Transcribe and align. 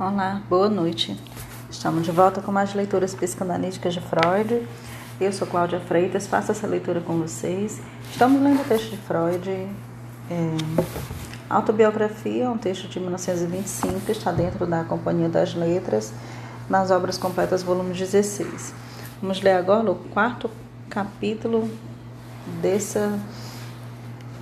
Olá, 0.00 0.40
boa 0.48 0.70
noite. 0.70 1.14
Estamos 1.70 2.02
de 2.02 2.10
volta 2.10 2.40
com 2.40 2.50
mais 2.50 2.74
leituras 2.74 3.14
psicanalíticas 3.14 3.92
de 3.92 4.00
Freud. 4.00 4.66
Eu 5.20 5.32
sou 5.34 5.46
Cláudia 5.46 5.80
Freitas, 5.80 6.26
faço 6.26 6.50
essa 6.50 6.66
leitura 6.66 7.02
com 7.02 7.18
vocês. 7.18 7.78
Estamos 8.10 8.42
lendo 8.42 8.62
o 8.62 8.64
texto 8.64 8.90
de 8.90 8.96
Freud, 8.96 9.50
é, 9.50 9.68
Autobiografia, 11.48 12.50
um 12.50 12.56
texto 12.56 12.88
de 12.88 12.98
1925, 12.98 14.10
está 14.10 14.32
dentro 14.32 14.66
da 14.66 14.82
Companhia 14.82 15.28
das 15.28 15.54
Letras, 15.54 16.10
nas 16.70 16.90
Obras 16.90 17.18
Completas, 17.18 17.62
volume 17.62 17.92
16. 17.92 18.74
Vamos 19.20 19.42
ler 19.42 19.52
agora 19.52 19.90
o 19.90 19.94
quarto 19.94 20.50
capítulo 20.88 21.70
dessa, 22.62 23.20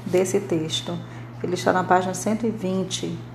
desse 0.06 0.38
texto. 0.38 0.96
Ele 1.42 1.54
está 1.54 1.72
na 1.72 1.82
página 1.82 2.14
120 2.14 3.29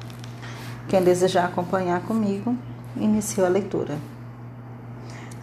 quem 0.88 1.04
desejar 1.04 1.46
acompanhar 1.46 2.02
comigo, 2.02 2.56
inicio 2.96 3.46
a 3.46 3.50
leitura. 3.50 3.98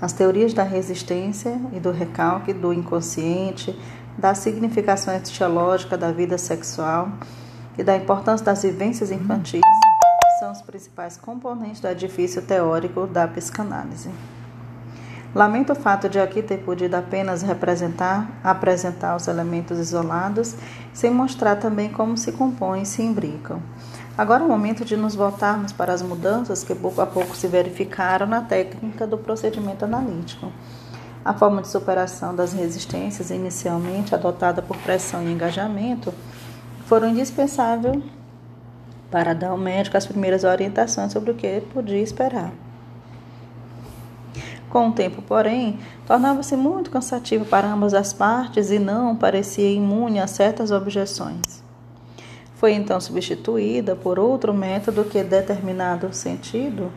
As 0.01 0.13
teorias 0.13 0.53
da 0.53 0.63
resistência 0.63 1.61
e 1.73 1.79
do 1.79 1.91
recalque 1.91 2.53
do 2.53 2.73
inconsciente, 2.73 3.79
da 4.19 4.35
significação 4.35 5.15
etiológica 5.15 5.97
da 5.97 6.11
vida 6.11 6.37
sexual 6.37 7.09
e 7.79 7.83
da 7.83 7.97
importância 7.97 8.45
das 8.45 8.63
vivências 8.63 9.11
infantis 9.11 9.63
são 10.39 10.51
os 10.51 10.61
principais 10.61 11.17
componentes 11.17 11.81
do 11.81 11.87
edifício 11.87 12.43
teórico 12.43 13.07
da 13.07 13.29
psicanálise. 13.29 14.11
Lamento 15.35 15.73
o 15.73 15.77
fato 15.77 16.09
de 16.09 16.19
aqui 16.19 16.43
ter 16.43 16.59
podido 16.59 16.95
apenas 16.95 17.43
representar, 17.43 18.29
apresentar 18.45 19.17
os 19.17 19.29
elementos 19.29 19.79
isolados, 19.79 20.55
sem 20.93 21.11
mostrar 21.11 21.57
também 21.57 21.89
como 21.91 22.19
se 22.19 22.33
compõem 22.33 22.83
e 22.83 22.87
se 22.87 23.03
imbricam. 23.03 23.61
Agora 24.17 24.43
é 24.43 24.47
o 24.47 24.49
momento 24.49 24.85
de 24.85 24.95
nos 24.95 25.15
voltarmos 25.15 25.73
para 25.73 25.91
as 25.91 26.03
mudanças 26.03 26.63
que 26.63 26.75
pouco 26.75 27.01
a 27.01 27.07
pouco 27.07 27.35
se 27.35 27.49
verificaram 27.49 28.27
na 28.27 28.43
técnica 28.43 29.07
do 29.07 29.17
procedimento 29.17 29.87
analítico. 29.87 30.53
A 31.25 31.33
forma 31.33 31.63
de 31.63 31.69
superação 31.69 32.37
das 32.37 32.53
resistências, 32.53 33.31
inicialmente 33.31 34.15
adotada 34.15 34.61
por 34.61 34.77
pressão 34.79 35.23
e 35.23 35.33
engajamento, 35.33 36.13
foram 36.85 37.09
indispensáveis 37.09 38.03
para 39.11 39.35
dar 39.35 39.51
ao 39.51 39.59
médico 39.59 39.97
as 39.97 40.07
primeiras 40.07 40.45
orientações 40.45 41.13
sobre 41.13 41.31
o 41.31 41.35
que 41.35 41.63
podia 41.73 42.01
esperar. 42.01 42.53
Com 44.69 44.89
o 44.89 44.93
tempo, 44.93 45.23
porém, 45.23 45.79
tornava-se 46.07 46.55
muito 46.55 46.91
cansativo 46.91 47.47
para 47.47 47.73
ambas 47.73 47.95
as 47.95 48.13
partes 48.13 48.71
e 48.71 48.79
não 48.79 49.17
parecia 49.17 49.71
imune 49.71 50.19
a 50.19 50.27
certas 50.27 50.71
objeções. 50.71 51.62
Foi 52.63 52.75
então 52.75 53.01
substituída 53.01 53.97
por 53.97 54.21
outro 54.21 54.55
método 54.55 55.03
que, 55.03 55.21
determinado 55.25 56.15
sentido, 56.15 56.93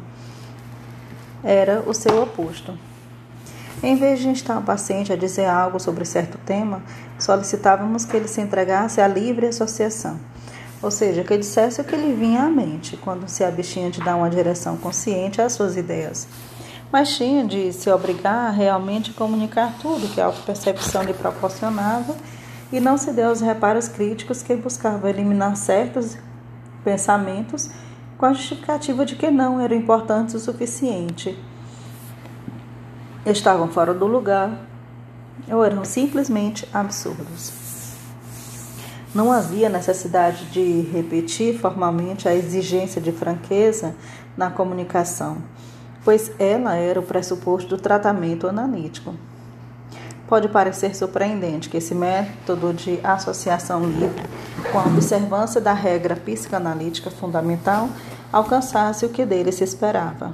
era 1.43 1.81
o 1.87 1.91
seu 1.91 2.21
oposto. 2.21 2.77
Em 3.81 3.95
vez 3.95 4.19
de 4.19 4.27
instar 4.27 4.59
o 4.59 4.61
paciente 4.61 5.11
a 5.11 5.15
dizer 5.15 5.45
algo 5.45 5.79
sobre 5.79 6.05
certo 6.05 6.37
tema, 6.45 6.83
solicitávamos 7.17 8.05
que 8.05 8.15
ele 8.15 8.27
se 8.27 8.41
entregasse 8.41 9.01
à 9.01 9.07
livre 9.07 9.47
associação, 9.47 10.19
ou 10.83 10.91
seja, 10.91 11.23
que 11.23 11.35
dissesse 11.35 11.81
o 11.81 11.83
que 11.83 11.95
lhe 11.95 12.13
vinha 12.13 12.43
à 12.43 12.47
mente, 12.47 12.95
quando 12.97 13.27
se 13.27 13.43
abstinha 13.43 13.89
de 13.89 14.01
dar 14.01 14.17
uma 14.17 14.29
direção 14.29 14.77
consciente 14.77 15.41
às 15.41 15.53
suas 15.53 15.75
ideias. 15.75 16.27
Mas 16.91 17.17
tinha 17.17 17.43
de 17.43 17.73
se 17.73 17.89
obrigar 17.89 18.49
a 18.49 18.51
realmente 18.51 19.13
comunicar 19.13 19.73
tudo 19.81 20.13
que 20.13 20.21
a 20.21 20.27
autopercepção 20.27 21.01
lhe 21.01 21.15
proporcionava 21.15 22.15
e 22.71 22.79
não 22.79 22.97
se 22.97 23.11
deu 23.11 23.29
aos 23.29 23.41
reparos 23.41 23.87
críticos 23.87 24.41
que 24.41 24.55
buscavam 24.55 25.09
eliminar 25.09 25.55
certos 25.55 26.17
pensamentos 26.83 27.69
com 28.17 28.25
a 28.25 28.33
justificativa 28.33 29.05
de 29.05 29.15
que 29.15 29.29
não 29.29 29.59
eram 29.59 29.75
importantes 29.75 30.35
o 30.35 30.39
suficiente. 30.39 31.37
Estavam 33.25 33.67
fora 33.67 33.93
do 33.93 34.05
lugar 34.05 34.51
ou 35.49 35.63
eram 35.63 35.83
simplesmente 35.83 36.67
absurdos. 36.73 37.53
Não 39.13 39.31
havia 39.31 39.69
necessidade 39.69 40.45
de 40.45 40.81
repetir 40.91 41.57
formalmente 41.57 42.27
a 42.27 42.35
exigência 42.35 43.01
de 43.01 43.11
franqueza 43.11 43.95
na 44.35 44.51
comunicação, 44.51 45.37
pois 46.03 46.31
ela 46.37 46.75
era 46.75 46.99
o 46.99 47.03
pressuposto 47.03 47.69
do 47.69 47.81
tratamento 47.81 48.47
analítico. 48.47 49.13
Pode 50.27 50.47
parecer 50.49 50.95
surpreendente 50.95 51.69
que 51.69 51.77
esse 51.77 51.93
método 51.93 52.73
de 52.73 52.99
associação 53.03 53.85
livre, 53.85 54.23
com 54.71 54.79
a 54.79 54.85
observância 54.85 55.61
da 55.61 55.71
regra 55.71 56.15
psicanalítica 56.15 57.11
fundamental, 57.11 57.89
alcançasse 58.33 59.05
o 59.05 59.09
que 59.09 59.23
dele 59.23 59.51
se 59.51 59.63
esperava, 59.63 60.33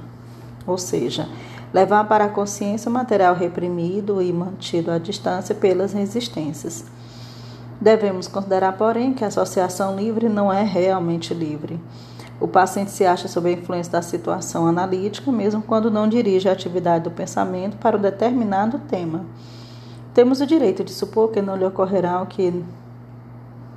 ou 0.66 0.78
seja, 0.78 1.28
levar 1.74 2.04
para 2.04 2.24
a 2.24 2.28
consciência 2.28 2.88
o 2.88 2.92
material 2.92 3.34
reprimido 3.34 4.22
e 4.22 4.32
mantido 4.32 4.90
à 4.90 4.96
distância 4.96 5.54
pelas 5.54 5.92
resistências. 5.92 6.86
Devemos 7.78 8.26
considerar, 8.26 8.72
porém, 8.78 9.12
que 9.12 9.24
a 9.24 9.28
associação 9.28 9.94
livre 9.94 10.26
não 10.26 10.50
é 10.50 10.62
realmente 10.62 11.34
livre. 11.34 11.78
O 12.40 12.48
paciente 12.48 12.90
se 12.90 13.04
acha 13.04 13.28
sob 13.28 13.50
a 13.50 13.52
influência 13.52 13.92
da 13.92 14.02
situação 14.02 14.66
analítica, 14.66 15.30
mesmo 15.30 15.60
quando 15.60 15.90
não 15.90 16.08
dirige 16.08 16.48
a 16.48 16.52
atividade 16.52 17.04
do 17.04 17.10
pensamento 17.10 17.76
para 17.76 17.96
um 17.96 18.00
determinado 18.00 18.78
tema. 18.88 19.26
Temos 20.14 20.42
o 20.42 20.46
direito 20.46 20.84
de 20.84 20.92
supor 20.92 21.30
que 21.30 21.40
não 21.40 21.56
lhe 21.56 21.64
ocorrerá 21.64 22.20
o 22.20 22.26
que 22.26 22.62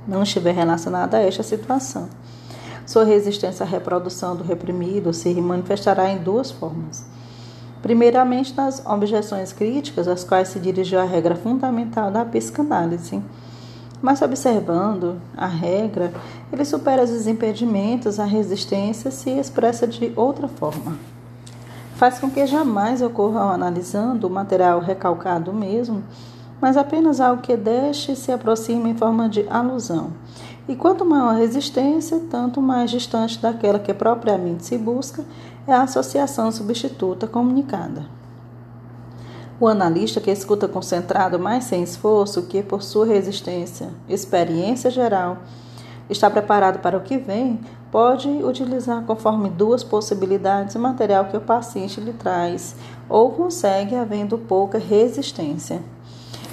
não 0.06 0.22
estiver 0.22 0.54
relacionado 0.54 1.14
a 1.14 1.18
esta 1.18 1.42
situação. 1.42 2.08
Sua 2.84 3.04
resistência 3.04 3.64
à 3.64 3.68
reprodução 3.68 4.36
do 4.36 4.44
reprimido 4.44 5.12
se 5.14 5.32
manifestará 5.40 6.10
em 6.10 6.18
duas 6.18 6.50
formas. 6.50 7.04
Primeiramente, 7.80 8.54
nas 8.54 8.84
objeções 8.84 9.52
críticas, 9.52 10.06
às 10.06 10.24
quais 10.24 10.48
se 10.48 10.60
dirigiu 10.60 11.00
a 11.00 11.04
regra 11.04 11.34
fundamental 11.34 12.10
da 12.10 12.24
psicanálise. 12.24 13.22
Mas, 14.02 14.20
observando 14.20 15.20
a 15.36 15.46
regra, 15.46 16.12
ele 16.52 16.64
supera 16.64 17.02
os 17.02 17.26
impedimentos, 17.26 18.20
a 18.20 18.24
resistência 18.24 19.10
se 19.10 19.30
expressa 19.30 19.86
de 19.86 20.12
outra 20.14 20.48
forma. 20.48 20.98
Faz 21.96 22.18
com 22.18 22.30
que 22.30 22.46
jamais 22.46 23.00
ocorra, 23.00 23.40
analisando 23.54 24.26
o 24.26 24.30
material 24.30 24.80
recalcado 24.80 25.50
mesmo, 25.50 26.04
mas 26.60 26.76
apenas 26.76 27.22
algo 27.22 27.40
que 27.40 27.56
deixe 27.56 28.12
e 28.12 28.16
se 28.16 28.30
aproxime 28.30 28.90
em 28.90 28.96
forma 28.96 29.30
de 29.30 29.46
alusão. 29.48 30.12
E 30.68 30.76
quanto 30.76 31.06
maior 31.06 31.30
a 31.30 31.38
resistência, 31.38 32.20
tanto 32.30 32.60
mais 32.60 32.90
distante 32.90 33.40
daquela 33.40 33.78
que 33.78 33.94
propriamente 33.94 34.66
se 34.66 34.76
busca 34.76 35.24
é 35.66 35.72
a 35.72 35.84
associação 35.84 36.52
substituta 36.52 37.26
comunicada. 37.26 38.04
O 39.58 39.66
analista 39.66 40.20
que 40.20 40.30
escuta 40.30 40.68
concentrado, 40.68 41.38
mas 41.38 41.64
sem 41.64 41.82
esforço, 41.82 42.42
que 42.42 42.62
por 42.62 42.82
sua 42.82 43.06
resistência, 43.06 43.88
experiência 44.06 44.90
geral, 44.90 45.38
está 46.10 46.28
preparado 46.28 46.80
para 46.80 46.98
o 46.98 47.00
que 47.00 47.16
vem, 47.16 47.58
pode 47.90 48.28
utilizar 48.28 49.02
conforme 49.02 49.48
duas 49.48 49.82
possibilidades 49.82 50.74
o 50.74 50.78
material 50.78 51.26
que 51.26 51.36
o 51.36 51.40
paciente 51.40 52.00
lhe 52.00 52.12
traz, 52.12 52.76
ou 53.08 53.30
consegue 53.30 53.94
havendo 53.94 54.36
pouca 54.38 54.78
resistência 54.78 55.80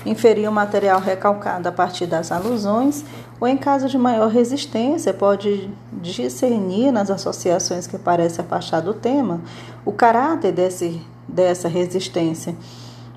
inferir 0.05 0.49
o 0.49 0.51
material 0.51 0.99
recalcado 0.99 1.67
a 1.69 1.71
partir 1.71 2.05
das 2.05 2.31
alusões, 2.31 3.03
ou 3.39 3.47
em 3.47 3.57
caso 3.57 3.87
de 3.87 3.97
maior 3.97 4.29
resistência, 4.29 5.13
pode 5.13 5.69
discernir 5.91 6.91
nas 6.91 7.09
associações 7.09 7.87
que 7.87 7.97
parecem 7.97 8.43
afastar 8.43 8.81
do 8.81 8.93
tema 8.93 9.41
o 9.85 9.91
caráter 9.91 10.51
desse, 10.51 11.01
dessa 11.27 11.67
resistência 11.67 12.55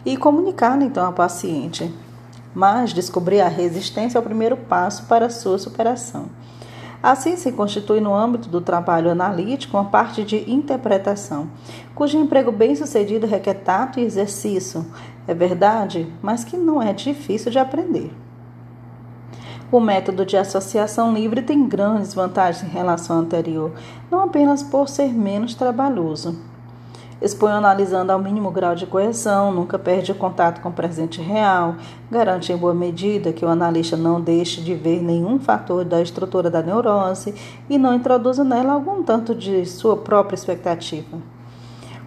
e 0.04 0.16
comunicá-la 0.16 0.84
então 0.84 1.04
ao 1.04 1.12
paciente. 1.12 1.92
Mas 2.54 2.92
descobrir 2.92 3.40
a 3.40 3.48
resistência 3.48 4.18
é 4.18 4.20
o 4.20 4.24
primeiro 4.24 4.56
passo 4.56 5.04
para 5.04 5.26
a 5.26 5.30
sua 5.30 5.58
superação. 5.58 6.26
Assim 7.06 7.36
se 7.36 7.52
constitui 7.52 8.00
no 8.00 8.12
âmbito 8.12 8.48
do 8.48 8.60
trabalho 8.60 9.12
analítico 9.12 9.76
uma 9.76 9.88
parte 9.88 10.24
de 10.24 10.50
interpretação, 10.50 11.48
cujo 11.94 12.18
emprego 12.18 12.50
bem-sucedido 12.50 13.28
requer 13.28 13.54
tato 13.54 14.00
e 14.00 14.02
exercício, 14.02 14.84
é 15.24 15.32
verdade, 15.32 16.12
mas 16.20 16.42
que 16.42 16.56
não 16.56 16.82
é 16.82 16.92
difícil 16.92 17.52
de 17.52 17.60
aprender. 17.60 18.12
O 19.70 19.78
método 19.78 20.26
de 20.26 20.36
associação 20.36 21.14
livre 21.14 21.42
tem 21.42 21.68
grandes 21.68 22.12
vantagens 22.12 22.68
em 22.68 22.74
relação 22.74 23.14
ao 23.14 23.22
anterior, 23.22 23.70
não 24.10 24.24
apenas 24.24 24.64
por 24.64 24.88
ser 24.88 25.14
menos 25.14 25.54
trabalhoso. 25.54 26.36
Expõe 27.20 27.50
analisando 27.50 28.12
ao 28.12 28.18
mínimo 28.18 28.50
grau 28.50 28.74
de 28.74 28.84
coesão, 28.84 29.50
nunca 29.50 29.78
perde 29.78 30.12
o 30.12 30.14
contato 30.14 30.60
com 30.60 30.68
o 30.68 30.72
presente 30.72 31.18
real, 31.22 31.76
garante 32.10 32.52
em 32.52 32.56
boa 32.56 32.74
medida 32.74 33.32
que 33.32 33.44
o 33.44 33.48
analista 33.48 33.96
não 33.96 34.20
deixe 34.20 34.60
de 34.60 34.74
ver 34.74 35.02
nenhum 35.02 35.38
fator 35.38 35.82
da 35.82 36.02
estrutura 36.02 36.50
da 36.50 36.62
neurose 36.62 37.34
e 37.70 37.78
não 37.78 37.94
introduza 37.94 38.44
nela 38.44 38.74
algum 38.74 39.02
tanto 39.02 39.34
de 39.34 39.64
sua 39.64 39.96
própria 39.96 40.34
expectativa. 40.34 41.16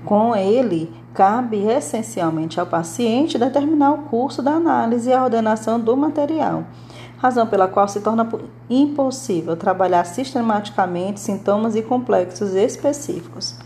Com 0.05 0.35
ele, 0.35 0.93
cabe 1.11 1.65
essencialmente 1.65 2.59
ao 2.59 2.67
paciente 2.67 3.39
determinar 3.39 3.91
o 3.91 4.03
curso 4.03 4.43
da 4.43 4.51
análise 4.51 5.09
e 5.09 5.13
a 5.13 5.23
ordenação 5.23 5.79
do 5.79 5.97
material, 5.97 6.65
razão 7.17 7.47
pela 7.47 7.67
qual 7.67 7.87
se 7.87 7.99
torna 7.99 8.29
impossível 8.69 9.57
trabalhar 9.57 10.05
sistematicamente 10.05 11.19
sintomas 11.19 11.75
e 11.75 11.81
complexos 11.81 12.53
específicos. 12.53 13.57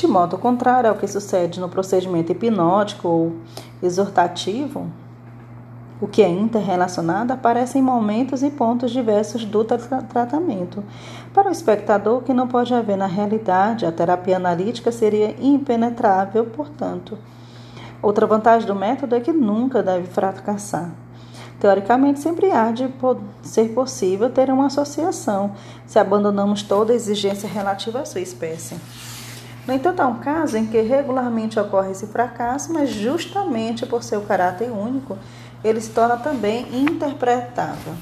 De 0.00 0.06
modo 0.06 0.38
contrário 0.38 0.88
ao 0.88 0.96
que 0.96 1.06
sucede 1.06 1.60
no 1.60 1.68
procedimento 1.68 2.32
hipnótico 2.32 3.06
ou 3.06 3.36
exortativo, 3.82 4.86
o 6.00 6.06
que 6.08 6.22
é 6.22 6.28
interrelacionado 6.30 7.34
aparece 7.34 7.78
em 7.78 7.82
momentos 7.82 8.42
e 8.42 8.48
pontos 8.48 8.92
diversos 8.92 9.44
do 9.44 9.62
tra 9.62 9.76
tratamento. 9.76 10.82
Para 11.34 11.50
o 11.50 11.52
espectador, 11.52 12.22
que 12.22 12.32
não 12.32 12.48
pode 12.48 12.72
haver 12.72 12.96
na 12.96 13.04
realidade, 13.04 13.84
a 13.84 13.92
terapia 13.92 14.38
analítica 14.38 14.90
seria 14.90 15.36
impenetrável, 15.38 16.46
portanto. 16.46 17.18
Outra 18.00 18.26
vantagem 18.26 18.66
do 18.66 18.74
método 18.74 19.14
é 19.14 19.20
que 19.20 19.34
nunca 19.34 19.82
deve 19.82 20.06
fracassar. 20.06 20.90
Teoricamente, 21.60 22.20
sempre 22.20 22.50
há 22.50 22.70
de 22.70 22.88
ser 23.42 23.74
possível 23.74 24.30
ter 24.30 24.48
uma 24.48 24.68
associação, 24.68 25.52
se 25.86 25.98
abandonamos 25.98 26.62
toda 26.62 26.94
exigência 26.94 27.46
relativa 27.46 28.00
à 28.00 28.06
sua 28.06 28.22
espécie. 28.22 28.76
No 29.66 29.74
entanto, 29.74 30.00
há 30.00 30.06
um 30.06 30.18
caso 30.18 30.56
em 30.56 30.66
que 30.66 30.80
regularmente 30.80 31.58
ocorre 31.60 31.92
esse 31.92 32.06
fracasso, 32.06 32.72
mas 32.72 32.90
justamente 32.90 33.86
por 33.86 34.02
seu 34.02 34.22
caráter 34.22 34.70
único, 34.70 35.18
ele 35.62 35.80
se 35.80 35.90
torna 35.90 36.16
também 36.16 36.66
interpretável. 36.72 37.94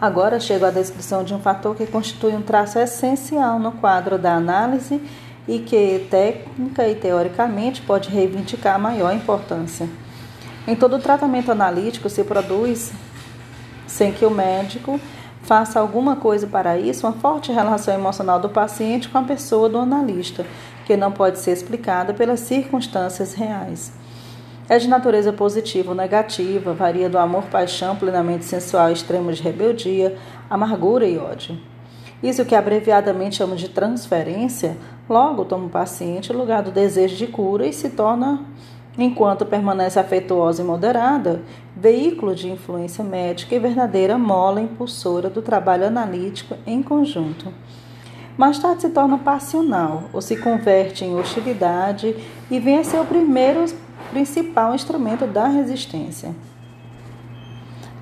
Agora 0.00 0.38
chego 0.38 0.66
à 0.66 0.70
descrição 0.70 1.24
de 1.24 1.32
um 1.32 1.40
fator 1.40 1.74
que 1.74 1.86
constitui 1.86 2.34
um 2.34 2.42
traço 2.42 2.78
essencial 2.78 3.58
no 3.58 3.72
quadro 3.72 4.18
da 4.18 4.34
análise 4.34 5.02
e 5.48 5.58
que 5.58 6.06
técnica 6.10 6.86
e 6.86 6.94
teoricamente 6.94 7.80
pode 7.80 8.10
reivindicar 8.10 8.78
maior 8.78 9.14
importância. 9.14 9.88
Em 10.66 10.76
todo 10.76 10.98
tratamento 10.98 11.50
analítico 11.50 12.10
se 12.10 12.24
produz, 12.24 12.92
sem 13.86 14.12
que 14.12 14.26
o 14.26 14.30
médico 14.30 15.00
faça 15.46 15.78
alguma 15.78 16.16
coisa 16.16 16.44
para 16.44 16.76
isso, 16.76 17.06
uma 17.06 17.12
forte 17.12 17.52
relação 17.52 17.94
emocional 17.94 18.40
do 18.40 18.48
paciente 18.48 19.08
com 19.08 19.18
a 19.18 19.22
pessoa 19.22 19.68
do 19.68 19.78
analista, 19.78 20.44
que 20.84 20.96
não 20.96 21.12
pode 21.12 21.38
ser 21.38 21.52
explicada 21.52 22.12
pelas 22.12 22.40
circunstâncias 22.40 23.32
reais. 23.32 23.92
É 24.68 24.76
de 24.76 24.88
natureza 24.88 25.32
positiva 25.32 25.90
ou 25.90 25.94
negativa, 25.94 26.74
varia 26.74 27.08
do 27.08 27.16
amor-paixão 27.16 27.94
plenamente 27.94 28.44
sensual 28.44 28.90
extremo 28.90 29.32
de 29.32 29.40
rebeldia, 29.40 30.18
amargura 30.50 31.06
e 31.06 31.16
ódio. 31.16 31.56
Isso 32.20 32.44
que 32.44 32.56
abreviadamente 32.56 33.36
chama 33.36 33.54
de 33.54 33.68
transferência, 33.68 34.76
logo 35.08 35.44
toma 35.44 35.66
o 35.66 35.70
paciente 35.70 36.32
o 36.32 36.36
lugar 36.36 36.64
do 36.64 36.72
desejo 36.72 37.14
de 37.14 37.28
cura 37.28 37.68
e 37.68 37.72
se 37.72 37.90
torna 37.90 38.44
enquanto 38.98 39.44
permanece 39.44 39.98
afetuosa 39.98 40.62
e 40.62 40.64
moderada, 40.64 41.42
veículo 41.76 42.34
de 42.34 42.48
influência 42.48 43.04
médica 43.04 43.54
e 43.54 43.58
verdadeira 43.58 44.16
mola 44.16 44.60
impulsora 44.60 45.28
do 45.28 45.42
trabalho 45.42 45.86
analítico 45.86 46.56
em 46.66 46.82
conjunto. 46.82 47.52
Mais 48.36 48.58
tarde 48.58 48.82
se 48.82 48.90
torna 48.90 49.18
passional 49.18 50.04
ou 50.12 50.20
se 50.20 50.36
converte 50.36 51.04
em 51.04 51.14
hostilidade 51.14 52.16
e 52.50 52.58
vem 52.58 52.78
a 52.78 52.84
ser 52.84 53.00
o 53.00 53.04
primeiro 53.04 53.64
principal 54.10 54.74
instrumento 54.74 55.26
da 55.26 55.46
resistência. 55.48 56.34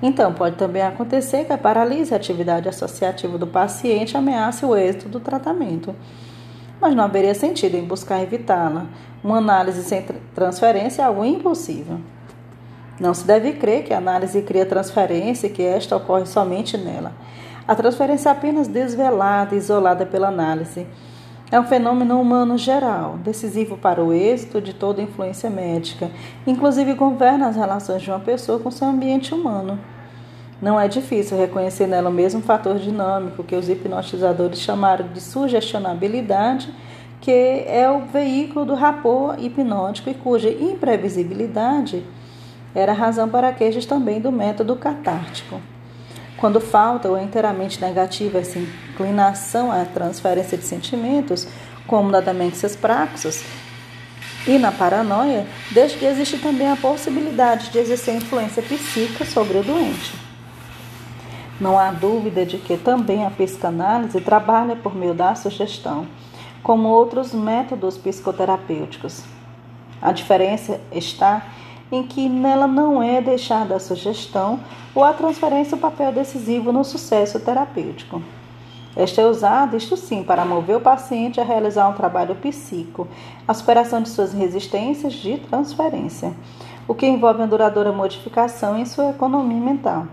Então, 0.01 0.33
pode 0.33 0.57
também 0.57 0.81
acontecer 0.81 1.45
que 1.45 1.53
a 1.53 1.57
paralise 1.57 2.13
a 2.13 2.17
atividade 2.17 2.67
associativa 2.67 3.37
do 3.37 3.47
paciente 3.47 4.17
ameace 4.17 4.65
o 4.65 4.75
êxito 4.75 5.07
do 5.07 5.21
tratamento 5.21 5.95
mas 6.81 6.95
não 6.95 7.03
haveria 7.03 7.33
sentido 7.33 7.75
em 7.75 7.83
buscar 7.83 8.21
evitá-la. 8.21 8.85
Uma 9.23 9.37
análise 9.37 9.83
sem 9.83 10.05
transferência 10.33 11.01
é 11.01 11.05
algo 11.05 11.25
impossível. 11.25 11.99
Não 12.99 13.13
se 13.13 13.25
deve 13.25 13.53
crer 13.53 13.83
que 13.83 13.93
a 13.93 13.97
análise 13.97 14.41
cria 14.41 14.65
transferência 14.65 15.47
e 15.47 15.49
que 15.49 15.63
esta 15.63 15.97
ocorre 15.97 16.25
somente 16.25 16.77
nela. 16.77 17.11
A 17.67 17.75
transferência 17.75 18.29
é 18.29 18.31
apenas 18.31 18.67
desvelada 18.67 19.55
e 19.55 19.57
isolada 19.57 20.05
pela 20.05 20.27
análise. 20.27 20.87
É 21.51 21.59
um 21.59 21.65
fenômeno 21.65 22.19
humano 22.19 22.57
geral, 22.57 23.17
decisivo 23.17 23.77
para 23.77 24.03
o 24.03 24.13
êxito 24.13 24.61
de 24.61 24.73
toda 24.73 25.01
influência 25.01 25.49
médica, 25.49 26.09
inclusive 26.45 26.93
governa 26.93 27.47
as 27.47 27.55
relações 27.55 28.01
de 28.01 28.09
uma 28.09 28.19
pessoa 28.19 28.59
com 28.59 28.71
seu 28.71 28.87
ambiente 28.87 29.33
humano. 29.33 29.79
Não 30.61 30.79
é 30.79 30.87
difícil 30.87 31.37
reconhecer 31.37 31.85
nela 31.85 32.09
o 32.09 32.13
mesmo 32.13 32.41
fator 32.41 32.79
dinâmico 32.79 33.43
que 33.43 33.55
os 33.55 33.67
hipnotizadores 33.67 34.61
chamaram 34.61 35.07
de 35.09 35.19
sugestionabilidade, 35.19 36.73
que 37.19 37.31
é 37.67 37.89
o 37.89 38.05
veículo 38.05 38.65
do 38.65 38.73
rapor 38.73 39.35
hipnótico 39.37 40.09
e 40.09 40.13
cuja 40.13 40.49
imprevisibilidade 40.49 42.05
era 42.73 42.91
a 42.91 42.95
razão 42.95 43.27
para 43.27 43.51
queixas 43.51 43.85
também 43.85 44.21
do 44.21 44.31
método 44.31 44.75
catártico. 44.75 45.61
Quando 46.37 46.59
falta 46.59 47.09
ou 47.09 47.17
é 47.17 47.23
inteiramente 47.23 47.79
negativa 47.81 48.39
essa 48.39 48.59
inclinação 48.59 49.71
à 49.71 49.85
transferência 49.85 50.57
de 50.57 50.65
sentimentos, 50.65 51.47
como 51.87 52.11
na 52.11 52.19
demências 52.19 52.75
praxis 52.75 53.45
e 54.47 54.57
na 54.57 54.71
paranoia, 54.71 55.47
deixa 55.71 55.97
de 55.97 56.05
existir 56.05 56.39
também 56.39 56.69
a 56.69 56.75
possibilidade 56.75 57.69
de 57.71 57.79
exercer 57.79 58.15
influência 58.15 58.61
psíquica 58.61 59.25
sobre 59.25 59.57
o 59.57 59.63
doente. 59.63 60.24
Não 61.59 61.79
há 61.79 61.89
dúvida 61.89 62.45
de 62.45 62.57
que 62.57 62.75
também 62.75 63.25
a 63.25 63.29
psicanálise 63.29 64.19
trabalha 64.19 64.75
por 64.75 64.93
meio 64.93 65.13
da 65.13 65.33
sugestão, 65.35 66.05
como 66.61 66.89
outros 66.89 67.33
métodos 67.33 67.97
psicoterapêuticos. 67.97 69.23
A 70.01 70.11
diferença 70.11 70.81
está 70.91 71.45
em 71.89 72.03
que 72.03 72.27
nela 72.27 72.67
não 72.67 73.01
é 73.01 73.21
deixada 73.21 73.75
a 73.75 73.79
sugestão 73.79 74.59
ou 74.93 75.01
a 75.01 75.13
transferência 75.13 75.77
o 75.77 75.79
papel 75.79 76.11
decisivo 76.11 76.73
no 76.73 76.83
sucesso 76.83 77.39
terapêutico. 77.39 78.21
Esta 78.93 79.21
é 79.21 79.25
usada, 79.25 79.77
isto 79.77 79.95
sim, 79.95 80.23
para 80.23 80.43
mover 80.43 80.75
o 80.75 80.81
paciente 80.81 81.39
a 81.39 81.43
realizar 81.45 81.87
um 81.87 81.93
trabalho 81.93 82.35
psíquico, 82.35 83.07
a 83.47 83.53
superação 83.53 84.01
de 84.01 84.09
suas 84.09 84.33
resistências 84.33 85.13
de 85.13 85.37
transferência, 85.37 86.33
o 86.85 86.93
que 86.93 87.07
envolve 87.07 87.39
uma 87.39 87.47
duradoura 87.47 87.93
modificação 87.93 88.77
em 88.77 88.85
sua 88.85 89.11
economia 89.11 89.61
mental. 89.61 90.05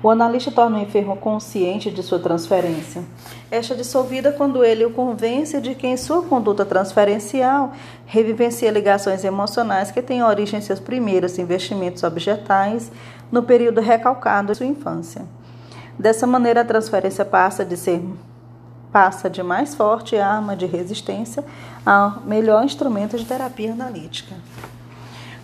O 0.00 0.08
analista 0.08 0.52
torna 0.52 0.78
o 0.78 0.80
enfermo 0.80 1.16
consciente 1.16 1.90
de 1.90 2.04
sua 2.04 2.20
transferência. 2.20 3.02
Esta 3.50 3.74
é 3.74 3.76
dissolvida 3.76 4.30
quando 4.30 4.64
ele 4.64 4.84
o 4.84 4.92
convence 4.92 5.60
de 5.60 5.74
que 5.74 5.88
em 5.88 5.96
sua 5.96 6.22
conduta 6.22 6.64
transferencial 6.64 7.72
revivencia 8.06 8.70
ligações 8.70 9.24
emocionais 9.24 9.90
que 9.90 10.00
têm 10.00 10.22
origem 10.22 10.60
em 10.60 10.62
seus 10.62 10.78
primeiros 10.78 11.36
investimentos 11.36 12.04
objetais 12.04 12.92
no 13.32 13.42
período 13.42 13.80
recalcado 13.80 14.52
de 14.52 14.58
sua 14.58 14.66
infância. 14.66 15.22
Dessa 15.98 16.28
maneira, 16.28 16.60
a 16.60 16.64
transferência 16.64 17.24
passa 17.24 17.64
de 17.64 17.76
ser 17.76 18.00
passa 18.92 19.28
de 19.28 19.42
mais 19.42 19.74
forte 19.74 20.16
arma 20.16 20.56
de 20.56 20.64
resistência 20.64 21.44
a 21.84 22.18
melhor 22.24 22.64
instrumento 22.64 23.18
de 23.18 23.24
terapia 23.24 23.72
analítica. 23.72 24.34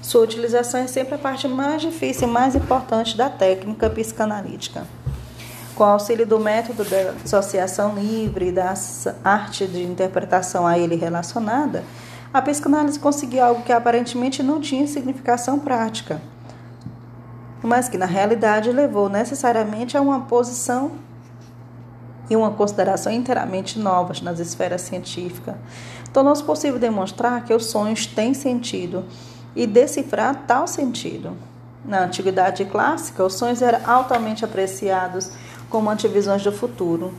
Sua 0.05 0.21
utilização 0.21 0.81
é 0.81 0.87
sempre 0.87 1.15
a 1.15 1.19
parte 1.19 1.49
mais 1.49 1.81
difícil 1.81 2.29
e 2.29 2.31
mais 2.31 2.55
importante 2.55 3.17
da 3.17 3.31
técnica 3.31 3.89
psicanalítica. 3.89 4.87
Com 5.75 5.83
auxílio 5.83 6.27
do 6.27 6.39
método 6.39 6.85
da 6.85 7.15
associação 7.25 7.95
livre 7.95 8.49
e 8.49 8.53
da 8.53 8.75
arte 9.25 9.67
de 9.67 9.83
interpretação 9.83 10.67
a 10.67 10.79
ele 10.79 10.95
relacionada, 10.95 11.83
a 12.35 12.43
psicanálise 12.43 12.99
conseguiu 12.99 13.43
algo 13.43 13.63
que 13.63 13.73
aparentemente 13.73 14.43
não 14.43 14.61
tinha 14.61 14.87
significação 14.87 15.59
prática, 15.59 16.21
mas 17.63 17.89
que 17.89 17.97
na 17.97 18.07
realidade 18.07 18.71
levou 18.71 19.09
necessariamente 19.09 19.97
a 19.97 20.03
uma 20.03 20.21
posição 20.21 20.93
e 22.29 22.37
uma 22.37 22.51
consideração 22.51 23.11
inteiramente 23.11 23.79
novas 23.79 24.21
nas 24.21 24.39
esferas 24.39 24.83
científicas. 24.83 25.55
Tornou-se 26.13 26.45
possível 26.45 26.79
demonstrar 26.79 27.43
que 27.43 27.55
os 27.55 27.65
sonhos 27.67 28.07
têm 28.07 28.35
sentido 28.35 29.07
e 29.55 29.67
decifrar 29.67 30.45
tal 30.47 30.67
sentido. 30.67 31.37
Na 31.85 32.05
antiguidade 32.05 32.65
clássica, 32.65 33.25
os 33.25 33.35
sonhos 33.35 33.61
eram 33.61 33.81
altamente 33.85 34.45
apreciados 34.45 35.31
como 35.69 35.91
antevisões 35.91 36.43
do 36.43 36.51
futuro. 36.51 37.13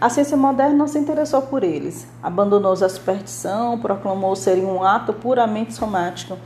A 0.00 0.08
ciência 0.08 0.36
moderna 0.36 0.74
não 0.74 0.88
se 0.88 0.98
interessou 0.98 1.42
por 1.42 1.64
eles, 1.64 2.06
abandonou 2.22 2.72
a 2.72 2.88
superstição, 2.88 3.78
proclamou 3.78 4.34
serem 4.36 4.64
um 4.64 4.82
ato 4.82 5.12
puramente 5.12 5.74
somático, 5.74 6.38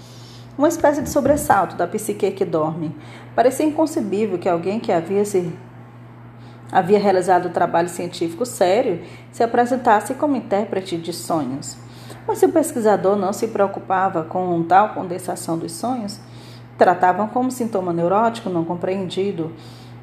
uma 0.57 0.69
espécie 0.69 1.03
de 1.03 1.11
sobressalto 1.11 1.77
da 1.77 1.87
psique 1.87 2.31
que 2.31 2.45
dorme. 2.45 2.95
Parecia 3.35 3.67
inconcebível 3.67 4.39
que 4.39 4.49
alguém 4.49 4.79
que 4.79 4.93
havia 4.93 5.25
se 5.25 5.53
havia 6.71 6.99
realizado 6.99 7.49
um 7.49 7.53
trabalho 7.53 7.91
científico 7.91 8.47
sério 8.47 9.03
se 9.31 9.43
apresentasse 9.43 10.15
como 10.15 10.37
intérprete 10.37 10.97
de 10.97 11.13
sonhos. 11.13 11.77
Mas 12.27 12.39
se 12.39 12.47
o 12.47 12.53
pesquisador 12.53 13.17
não 13.17 13.33
se 13.33 13.49
preocupava 13.49 14.25
com 14.25 14.63
tal 14.63 14.91
condensação 14.91 15.59
dos 15.59 15.73
sonhos, 15.73 16.21
tratavam 16.79 17.29
como 17.29 17.51
sintoma 17.51 17.93
neurótico 17.93 18.51
não 18.51 18.65
compreendido, 18.65 19.53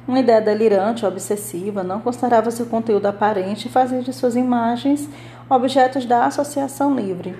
uma 0.06 0.20
ideia 0.20 0.40
delirante 0.40 1.06
obsessiva, 1.06 1.82
não 1.82 2.00
considerava 2.00 2.50
seu 2.50 2.66
conteúdo 2.66 3.06
aparente 3.06 3.68
e 3.68 3.70
fazia 3.70 4.02
de 4.02 4.12
suas 4.12 4.34
imagens 4.34 5.08
objetos 5.48 6.04
da 6.04 6.24
associação 6.24 6.94
livre. 6.94 7.36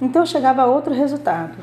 Então 0.00 0.24
chegava 0.24 0.62
a 0.62 0.66
outro 0.66 0.94
resultado. 0.94 1.56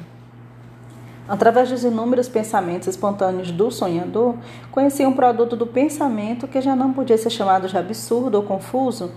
Através 1.28 1.70
dos 1.72 1.84
inúmeros 1.84 2.30
pensamentos 2.30 2.88
espontâneos 2.88 3.50
do 3.52 3.72
sonhador, 3.72 4.36
conhecia 4.72 5.10
um 5.10 5.14
produto 5.14 5.56
do 5.56 5.66
pensamento 5.66 6.48
que 6.48 6.62
já 6.62 6.76
não 6.76 6.94
podia 6.94 7.18
ser 7.18 7.32
chamado 7.32 7.68
de 7.68 7.78
absurdo 7.78 8.36
ou 8.36 8.44
confuso, 8.44 9.12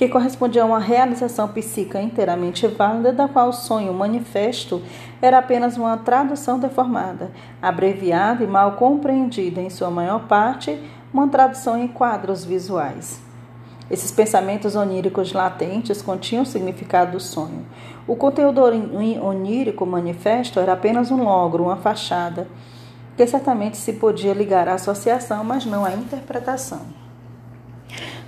que 0.00 0.08
correspondia 0.08 0.62
a 0.62 0.64
uma 0.64 0.78
realização 0.78 1.46
psíquica 1.48 2.00
inteiramente 2.00 2.66
válida, 2.66 3.12
da 3.12 3.28
qual 3.28 3.50
o 3.50 3.52
sonho 3.52 3.92
manifesto 3.92 4.80
era 5.20 5.36
apenas 5.36 5.76
uma 5.76 5.94
tradução 5.98 6.58
deformada, 6.58 7.30
abreviada 7.60 8.42
e 8.42 8.46
mal 8.46 8.76
compreendida, 8.76 9.60
em 9.60 9.68
sua 9.68 9.90
maior 9.90 10.26
parte, 10.26 10.80
uma 11.12 11.28
tradução 11.28 11.76
em 11.76 11.86
quadros 11.86 12.46
visuais. 12.46 13.20
Esses 13.90 14.10
pensamentos 14.10 14.74
oníricos 14.74 15.34
latentes 15.34 16.00
continham 16.00 16.44
o 16.44 16.46
significado 16.46 17.12
do 17.12 17.20
sonho. 17.20 17.66
O 18.06 18.16
conteúdo 18.16 18.62
onírico 19.22 19.84
manifesto 19.84 20.58
era 20.58 20.72
apenas 20.72 21.10
um 21.10 21.22
logro, 21.22 21.64
uma 21.64 21.76
fachada, 21.76 22.48
que 23.18 23.26
certamente 23.26 23.76
se 23.76 23.92
podia 23.92 24.32
ligar 24.32 24.66
à 24.66 24.72
associação, 24.76 25.44
mas 25.44 25.66
não 25.66 25.84
à 25.84 25.92
interpretação. 25.92 26.99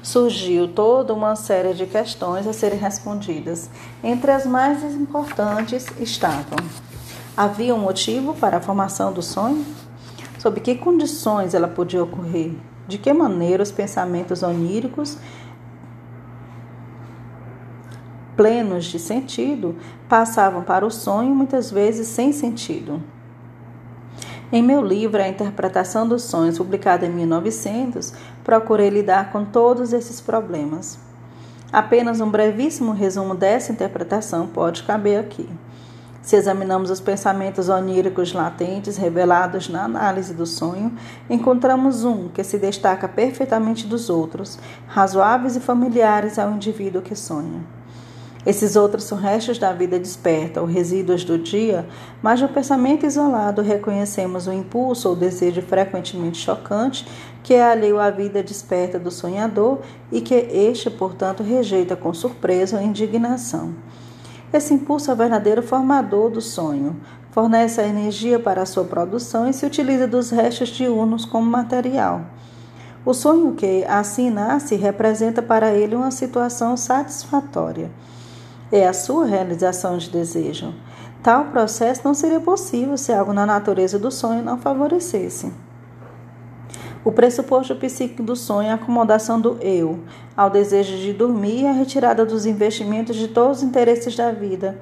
Surgiu 0.02 0.66
toda 0.66 1.14
uma 1.14 1.36
série 1.36 1.74
de 1.74 1.86
questões 1.86 2.46
a 2.46 2.52
serem 2.52 2.78
respondidas. 2.78 3.70
Entre 4.02 4.32
as 4.32 4.44
mais 4.44 4.82
importantes 4.82 5.86
estavam: 6.00 6.58
havia 7.36 7.74
um 7.74 7.78
motivo 7.78 8.34
para 8.34 8.56
a 8.56 8.60
formação 8.60 9.12
do 9.12 9.22
sonho? 9.22 9.64
Sob 10.38 10.60
que 10.60 10.74
condições 10.74 11.54
ela 11.54 11.68
podia 11.68 12.02
ocorrer? 12.02 12.52
De 12.88 12.98
que 12.98 13.12
maneira 13.12 13.62
os 13.62 13.70
pensamentos 13.70 14.42
oníricos 14.42 15.16
plenos 18.36 18.86
de 18.86 18.98
sentido, 18.98 19.76
passavam 20.08 20.62
para 20.62 20.86
o 20.86 20.90
sonho 20.90 21.34
muitas 21.34 21.70
vezes 21.70 22.08
sem 22.08 22.32
sentido. 22.32 23.02
Em 24.54 24.62
meu 24.62 24.82
livro 24.82 25.22
A 25.22 25.26
Interpretação 25.26 26.06
dos 26.06 26.24
Sonhos, 26.24 26.58
publicado 26.58 27.06
em 27.06 27.08
1900, 27.08 28.12
procurei 28.44 28.90
lidar 28.90 29.32
com 29.32 29.46
todos 29.46 29.94
esses 29.94 30.20
problemas. 30.20 30.98
Apenas 31.72 32.20
um 32.20 32.30
brevíssimo 32.30 32.92
resumo 32.92 33.34
dessa 33.34 33.72
interpretação 33.72 34.46
pode 34.46 34.82
caber 34.82 35.18
aqui. 35.18 35.48
Se 36.20 36.36
examinamos 36.36 36.90
os 36.90 37.00
pensamentos 37.00 37.70
oníricos 37.70 38.34
latentes 38.34 38.98
revelados 38.98 39.70
na 39.70 39.84
análise 39.84 40.34
do 40.34 40.44
sonho, 40.44 40.92
encontramos 41.30 42.04
um 42.04 42.28
que 42.28 42.44
se 42.44 42.58
destaca 42.58 43.08
perfeitamente 43.08 43.86
dos 43.86 44.10
outros, 44.10 44.58
razoáveis 44.86 45.56
e 45.56 45.60
familiares 45.60 46.38
ao 46.38 46.50
indivíduo 46.50 47.00
que 47.00 47.16
sonha. 47.16 47.62
Esses 48.44 48.74
outros 48.74 49.04
são 49.04 49.16
restos 49.16 49.56
da 49.56 49.72
vida 49.72 50.00
desperta, 50.00 50.60
ou 50.60 50.66
resíduos 50.66 51.22
do 51.24 51.38
dia, 51.38 51.86
mas 52.20 52.40
no 52.40 52.48
pensamento 52.48 53.06
isolado 53.06 53.62
reconhecemos 53.62 54.48
o 54.48 54.52
impulso 54.52 55.08
ou 55.08 55.14
desejo 55.14 55.62
frequentemente 55.62 56.38
chocante 56.38 57.06
que 57.40 57.54
é 57.54 57.62
alheio 57.62 58.00
à 58.00 58.10
vida 58.10 58.42
desperta 58.42 58.98
do 58.98 59.12
sonhador 59.12 59.78
e 60.10 60.20
que 60.20 60.34
este, 60.34 60.90
portanto, 60.90 61.42
rejeita 61.42 61.94
com 61.94 62.12
surpresa 62.12 62.78
ou 62.78 62.82
indignação. 62.82 63.74
Esse 64.52 64.74
impulso 64.74 65.10
é 65.10 65.14
o 65.14 65.16
verdadeiro 65.16 65.62
formador 65.62 66.28
do 66.28 66.40
sonho, 66.40 66.96
fornece 67.30 67.80
a 67.80 67.86
energia 67.86 68.40
para 68.40 68.62
a 68.62 68.66
sua 68.66 68.84
produção 68.84 69.48
e 69.48 69.52
se 69.52 69.64
utiliza 69.64 70.06
dos 70.06 70.30
restos 70.30 70.68
diurnos 70.68 71.24
como 71.24 71.48
material. 71.48 72.22
O 73.04 73.14
sonho 73.14 73.54
que 73.54 73.84
assim 73.84 74.30
nasce 74.30 74.76
representa 74.76 75.40
para 75.42 75.72
ele 75.72 75.94
uma 75.94 76.10
situação 76.10 76.76
satisfatória 76.76 77.90
é 78.72 78.88
a 78.88 78.94
sua 78.94 79.26
realização 79.26 79.98
de 79.98 80.08
desejo. 80.08 80.74
Tal 81.22 81.44
processo 81.46 82.00
não 82.04 82.14
seria 82.14 82.40
possível 82.40 82.96
se 82.96 83.12
algo 83.12 83.32
na 83.32 83.44
natureza 83.44 83.98
do 83.98 84.10
sonho 84.10 84.42
não 84.42 84.58
favorecesse. 84.58 85.52
O 87.04 87.12
pressuposto 87.12 87.76
psíquico 87.76 88.22
do 88.22 88.34
sonho 88.34 88.68
é 88.68 88.72
a 88.72 88.74
acomodação 88.74 89.40
do 89.40 89.58
eu, 89.60 90.00
ao 90.36 90.48
desejo 90.48 90.96
de 90.96 91.12
dormir 91.12 91.62
e 91.62 91.66
a 91.66 91.72
retirada 91.72 92.24
dos 92.24 92.46
investimentos 92.46 93.16
de 93.16 93.28
todos 93.28 93.58
os 93.58 93.62
interesses 93.62 94.16
da 94.16 94.32
vida. 94.32 94.80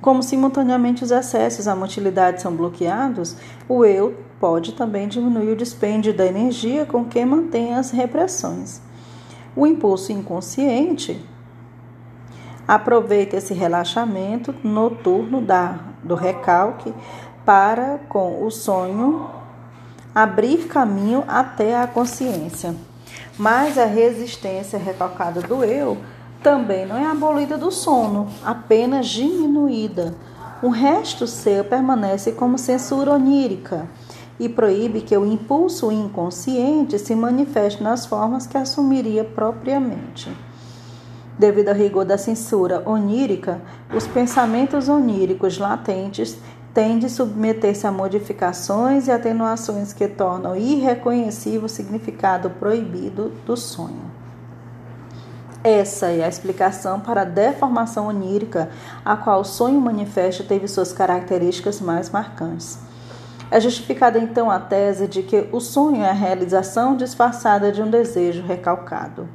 Como 0.00 0.22
simultaneamente 0.22 1.02
os 1.04 1.12
acessos 1.12 1.68
à 1.68 1.74
motilidade 1.74 2.40
são 2.40 2.54
bloqueados, 2.54 3.36
o 3.68 3.84
eu 3.84 4.16
pode 4.40 4.72
também 4.72 5.08
diminuir 5.08 5.50
o 5.50 5.56
dispêndio 5.56 6.14
da 6.14 6.24
energia 6.24 6.86
com 6.86 7.04
que 7.04 7.24
mantém 7.24 7.74
as 7.74 7.90
repressões. 7.90 8.80
O 9.56 9.66
impulso 9.66 10.12
inconsciente 10.12 11.20
Aproveite 12.68 13.34
esse 13.34 13.54
relaxamento 13.54 14.54
noturno 14.62 15.40
da, 15.40 15.78
do 16.04 16.14
recalque 16.14 16.92
para, 17.42 17.98
com 18.10 18.44
o 18.44 18.50
sonho, 18.50 19.30
abrir 20.14 20.68
caminho 20.68 21.24
até 21.26 21.80
a 21.80 21.86
consciência. 21.86 22.76
Mas 23.38 23.78
a 23.78 23.86
resistência 23.86 24.78
recalcada 24.78 25.40
do 25.40 25.64
eu 25.64 25.96
também 26.42 26.84
não 26.84 26.98
é 26.98 27.06
abolida 27.06 27.56
do 27.56 27.70
sono, 27.70 28.28
apenas 28.44 29.08
diminuída. 29.08 30.14
O 30.62 30.68
resto 30.68 31.26
seu 31.26 31.64
permanece 31.64 32.32
como 32.32 32.58
censura 32.58 33.12
onírica 33.12 33.88
e 34.38 34.46
proíbe 34.46 35.00
que 35.00 35.16
o 35.16 35.24
impulso 35.24 35.90
inconsciente 35.90 36.98
se 36.98 37.14
manifeste 37.14 37.82
nas 37.82 38.04
formas 38.04 38.46
que 38.46 38.58
assumiria 38.58 39.24
propriamente. 39.24 40.30
Devido 41.38 41.68
ao 41.68 41.74
rigor 41.74 42.04
da 42.04 42.18
censura 42.18 42.82
onírica, 42.84 43.60
os 43.94 44.08
pensamentos 44.08 44.88
oníricos 44.88 45.56
latentes 45.56 46.36
tendem 46.74 47.06
a 47.06 47.08
submeter-se 47.08 47.86
a 47.86 47.92
modificações 47.92 49.06
e 49.06 49.12
atenuações 49.12 49.92
que 49.92 50.08
tornam 50.08 50.56
irreconhecível 50.56 51.64
o 51.64 51.68
significado 51.68 52.50
proibido 52.50 53.32
do 53.46 53.56
sonho. 53.56 54.10
Essa 55.62 56.06
é 56.06 56.24
a 56.24 56.28
explicação 56.28 56.98
para 56.98 57.22
a 57.22 57.24
deformação 57.24 58.08
onírica, 58.08 58.70
a 59.04 59.16
qual 59.16 59.40
o 59.40 59.44
sonho 59.44 59.80
manifesto 59.80 60.42
teve 60.44 60.66
suas 60.66 60.92
características 60.92 61.80
mais 61.80 62.10
marcantes. 62.10 62.78
É 63.50 63.60
justificada 63.60 64.18
então 64.18 64.50
a 64.50 64.58
tese 64.58 65.06
de 65.06 65.22
que 65.22 65.48
o 65.52 65.60
sonho 65.60 66.02
é 66.02 66.10
a 66.10 66.14
realização 66.14 66.96
disfarçada 66.96 67.72
de 67.72 67.80
um 67.80 67.90
desejo 67.90 68.42
recalcado. 68.42 69.28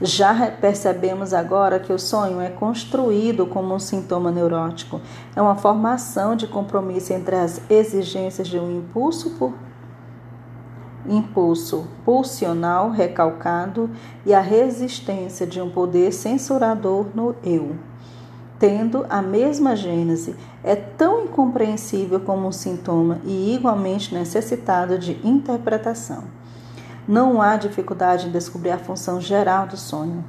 Já 0.00 0.50
percebemos 0.50 1.32
agora 1.32 1.78
que 1.78 1.90
o 1.90 1.98
sonho 1.98 2.38
é 2.38 2.50
construído 2.50 3.46
como 3.46 3.74
um 3.74 3.78
sintoma 3.78 4.30
neurótico. 4.30 5.00
É 5.34 5.40
uma 5.40 5.54
formação 5.54 6.36
de 6.36 6.46
compromisso 6.46 7.14
entre 7.14 7.36
as 7.36 7.62
exigências 7.70 8.46
de 8.46 8.58
um 8.58 8.78
impulso 8.78 9.30
por 9.38 9.54
impulso 11.08 11.86
pulsional 12.04 12.90
recalcado 12.90 13.88
e 14.26 14.34
a 14.34 14.40
resistência 14.40 15.46
de 15.46 15.60
um 15.60 15.70
poder 15.70 16.12
censurador 16.12 17.06
no 17.14 17.34
eu. 17.42 17.76
Tendo 18.58 19.06
a 19.08 19.22
mesma 19.22 19.76
gênese, 19.76 20.34
é 20.64 20.74
tão 20.74 21.24
incompreensível 21.24 22.20
como 22.20 22.48
um 22.48 22.52
sintoma 22.52 23.20
e 23.24 23.54
igualmente 23.54 24.14
necessitado 24.14 24.98
de 24.98 25.12
interpretação. 25.26 26.35
Não 27.08 27.40
há 27.40 27.56
dificuldade 27.56 28.26
em 28.26 28.32
descobrir 28.32 28.72
a 28.72 28.78
função 28.78 29.20
geral 29.20 29.68
do 29.68 29.76
sonho. 29.76 30.24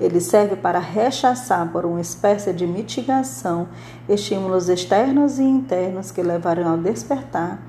Ele 0.00 0.20
serve 0.20 0.56
para 0.56 0.80
rechaçar 0.80 1.70
por 1.70 1.86
uma 1.86 2.00
espécie 2.00 2.52
de 2.52 2.66
mitigação 2.66 3.68
estímulos 4.08 4.68
externos 4.68 5.38
e 5.38 5.44
internos 5.44 6.10
que 6.10 6.22
levarão 6.22 6.70
ao 6.72 6.78
despertar 6.78 7.60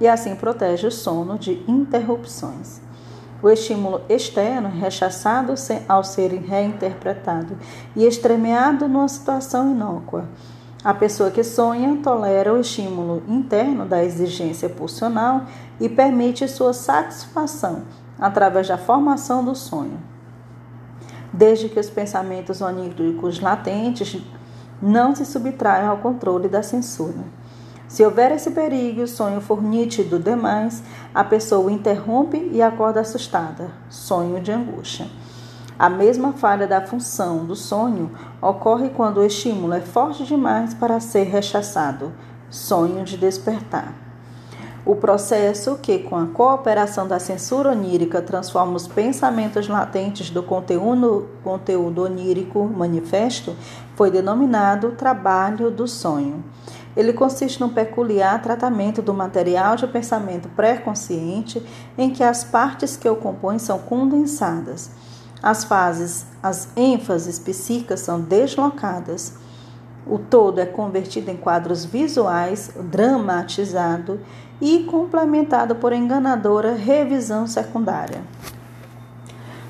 e 0.00 0.06
assim 0.06 0.36
protege 0.36 0.86
o 0.86 0.92
sono 0.92 1.36
de 1.36 1.64
interrupções. 1.66 2.80
O 3.42 3.50
estímulo 3.50 4.00
externo 4.08 4.68
rechaçado 4.68 5.52
ao 5.88 6.04
ser 6.04 6.30
reinterpretado 6.40 7.58
e 7.96 8.06
estremeado 8.06 8.88
numa 8.88 9.08
situação 9.08 9.72
inócua. 9.72 10.28
A 10.84 10.94
pessoa 10.94 11.30
que 11.30 11.42
sonha 11.42 11.98
tolera 12.02 12.54
o 12.54 12.60
estímulo 12.60 13.22
interno 13.26 13.86
da 13.86 14.04
exigência 14.04 14.68
pulsional 14.68 15.42
e 15.80 15.88
permite 15.88 16.46
sua 16.46 16.72
satisfação 16.72 17.82
através 18.18 18.68
da 18.68 18.78
formação 18.78 19.44
do 19.44 19.54
sonho. 19.54 19.98
Desde 21.32 21.68
que 21.68 21.80
os 21.80 21.90
pensamentos 21.90 22.60
oníricos 22.60 23.40
latentes 23.40 24.22
não 24.80 25.14
se 25.14 25.24
subtraiam 25.24 25.90
ao 25.90 25.98
controle 25.98 26.48
da 26.48 26.62
censura. 26.62 27.24
Se 27.88 28.04
houver 28.04 28.32
esse 28.32 28.50
perigo 28.50 29.00
e 29.00 29.04
o 29.04 29.08
sonho 29.08 29.40
for 29.40 29.62
nítido 29.62 30.18
demais, 30.18 30.82
a 31.14 31.22
pessoa 31.22 31.70
interrompe 31.70 32.50
e 32.52 32.62
acorda 32.62 33.00
assustada, 33.00 33.70
sonho 33.88 34.40
de 34.40 34.50
angústia. 34.52 35.06
A 35.78 35.88
mesma 35.88 36.32
falha 36.32 36.66
da 36.66 36.80
função 36.80 37.44
do 37.44 37.56
sonho 37.56 38.10
ocorre 38.40 38.90
quando 38.90 39.18
o 39.18 39.24
estímulo 39.24 39.74
é 39.74 39.80
forte 39.80 40.24
demais 40.24 40.72
para 40.72 41.00
ser 41.00 41.24
rechaçado, 41.24 42.12
sonho 42.48 43.04
de 43.04 43.16
despertar. 43.16 44.03
O 44.86 44.94
processo 44.94 45.78
que, 45.80 46.00
com 46.00 46.14
a 46.14 46.26
cooperação 46.26 47.08
da 47.08 47.18
censura 47.18 47.70
onírica, 47.70 48.20
transforma 48.20 48.76
os 48.76 48.86
pensamentos 48.86 49.66
latentes 49.66 50.28
do 50.28 50.42
conteúdo, 50.42 51.26
conteúdo 51.42 52.02
onírico 52.02 52.64
manifesto, 52.64 53.56
foi 53.96 54.10
denominado 54.10 54.92
trabalho 54.92 55.70
do 55.70 55.88
sonho. 55.88 56.44
Ele 56.94 57.14
consiste 57.14 57.62
num 57.62 57.70
peculiar 57.70 58.42
tratamento 58.42 59.00
do 59.00 59.14
material 59.14 59.74
de 59.74 59.86
pensamento 59.86 60.50
pré-consciente, 60.50 61.64
em 61.96 62.10
que 62.10 62.22
as 62.22 62.44
partes 62.44 62.94
que 62.94 63.08
o 63.08 63.16
compõem 63.16 63.58
são 63.58 63.78
condensadas. 63.78 64.90
As 65.42 65.64
fases, 65.64 66.26
as 66.42 66.68
ênfases 66.76 67.38
psíquicas 67.38 68.00
são 68.00 68.20
deslocadas. 68.20 69.32
O 70.06 70.18
todo 70.18 70.58
é 70.60 70.66
convertido 70.66 71.30
em 71.30 71.36
quadros 71.36 71.84
visuais, 71.84 72.70
dramatizado 72.90 74.20
e 74.60 74.84
complementado 74.84 75.76
por 75.76 75.92
enganadora 75.92 76.74
revisão 76.74 77.46
secundária. 77.46 78.22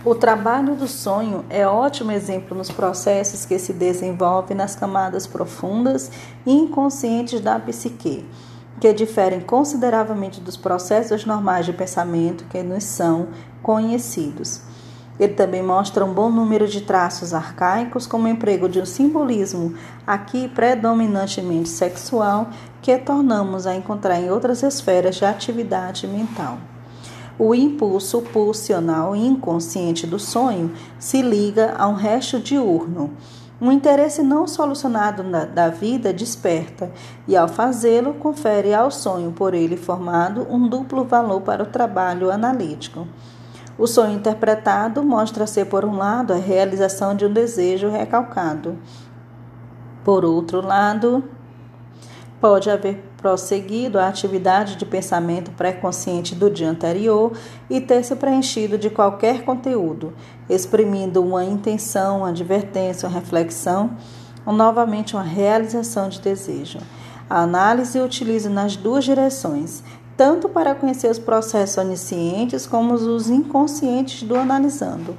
O 0.05 0.15
trabalho 0.15 0.75
do 0.75 0.87
sonho 0.87 1.45
é 1.49 1.67
ótimo 1.67 2.13
exemplo 2.13 2.55
nos 2.55 2.71
processos 2.71 3.47
que 3.47 3.59
se 3.59 3.73
desenvolvem 3.73 4.55
nas 4.55 4.75
camadas 4.77 5.27
profundas 5.27 6.11
e 6.45 6.53
inconscientes 6.53 7.41
da 7.41 7.59
psique, 7.59 8.27
que 8.81 8.93
diferem 8.93 9.41
consideravelmente 9.41 10.43
dos 10.43 10.59
processos 10.59 11.25
normais 11.25 11.65
de 11.65 11.73
pensamento 11.73 12.45
que 12.51 12.63
nos 12.63 12.85
são 12.85 13.29
conhecidos. 13.63 14.61
Ele 15.19 15.33
também 15.33 15.63
mostra 15.63 16.05
um 16.05 16.13
bom 16.13 16.29
número 16.29 16.67
de 16.67 16.81
traços 16.81 17.33
arcaicos, 17.33 18.07
como 18.07 18.25
o 18.25 18.29
emprego 18.29 18.69
de 18.69 18.81
um 18.81 18.87
simbolismo, 18.87 19.75
aqui 20.07 20.49
predominantemente 20.49 21.69
sexual, 21.69 22.49
que 22.83 22.99
tornamos 22.99 23.67
a 23.67 23.75
encontrar 23.75 24.21
em 24.21 24.31
outras 24.31 24.63
esferas 24.63 25.15
de 25.17 25.25
atividade 25.25 26.07
mental. 26.07 26.59
O 27.39 27.55
impulso 27.55 28.23
pulsional 28.23 29.15
inconsciente 29.15 30.07
do 30.07 30.19
sonho 30.19 30.73
se 30.99 31.23
liga 31.23 31.75
a 31.77 31.87
um 31.89 31.95
resto 31.95 32.39
diurno. 32.39 33.11
Um 33.61 33.73
interesse 33.73 34.23
não 34.23 34.47
solucionado 34.47 35.23
na, 35.23 35.45
da 35.45 35.69
vida 35.69 36.13
desperta, 36.13 36.91
e 37.27 37.37
ao 37.37 37.49
fazê-lo, 37.49 38.15
confere 38.15 38.75
ao 38.75 38.91
sonho 38.91 39.33
por 39.33 39.55
ele 39.55 39.77
formado 39.77 40.47
um 40.51 40.69
duplo 40.69 41.05
valor 41.05 41.41
para 41.41 41.63
o 41.63 41.67
trabalho 41.67 42.31
analítico. 42.31 43.07
O 43.77 43.87
sonho 43.87 44.15
interpretado 44.15 45.03
mostra 45.03 45.47
ser, 45.47 45.67
por 45.67 45.85
um 45.85 45.97
lado, 45.97 46.33
a 46.33 46.37
realização 46.37 47.15
de 47.15 47.27
um 47.27 47.33
desejo 47.33 47.89
recalcado. 47.89 48.79
Por 50.05 50.25
outro 50.25 50.61
lado, 50.61 51.25
pode 52.41 52.71
haver 52.71 53.03
prosseguido 53.17 53.99
a 53.99 54.07
atividade 54.07 54.77
de 54.77 54.85
pensamento 54.85 55.51
pré-consciente 55.53 56.35
do 56.35 56.51
dia 56.51 56.69
anterior 56.69 57.33
e 57.71 57.81
ter 57.81 58.05
se 58.05 58.15
preenchido 58.15 58.77
de 58.77 58.91
qualquer 58.91 59.45
conteúdo, 59.45 60.13
exprimindo 60.49 61.23
uma 61.23 61.45
intenção, 61.45 62.19
uma 62.19 62.29
advertência, 62.29 63.09
uma 63.09 63.19
reflexão 63.19 63.97
ou 64.45 64.53
novamente 64.53 65.15
uma 65.15 65.23
realização 65.23 66.09
de 66.09 66.21
desejo. 66.21 66.79
A 67.31 67.41
análise 67.41 67.99
utiliza 67.99 68.51
nas 68.51 68.77
duas 68.77 69.05
direções, 69.05 69.83
tanto 70.17 70.49
para 70.49 70.75
conhecer 70.75 71.11
os 71.11 71.19
processos 71.19 71.77
oniscientes 71.77 72.67
como 72.67 72.95
os 72.95 73.29
inconscientes 73.29 74.23
do 74.23 74.37
analisando. 74.37 75.17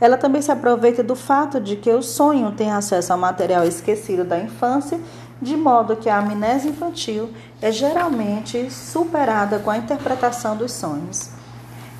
Ela 0.00 0.16
também 0.16 0.40
se 0.40 0.52
aproveita 0.52 1.02
do 1.02 1.16
fato 1.16 1.60
de 1.60 1.76
que 1.76 1.90
o 1.90 2.02
sonho 2.02 2.52
tem 2.52 2.70
acesso 2.70 3.12
ao 3.12 3.18
material 3.18 3.64
esquecido 3.64 4.24
da 4.24 4.38
infância 4.38 5.00
de 5.40 5.56
modo 5.56 5.96
que 5.96 6.08
a 6.08 6.18
amnésia 6.18 6.70
infantil 6.70 7.30
é 7.62 7.70
geralmente 7.70 8.70
superada 8.70 9.58
com 9.58 9.70
a 9.70 9.78
interpretação 9.78 10.56
dos 10.56 10.72
sonhos. 10.72 11.30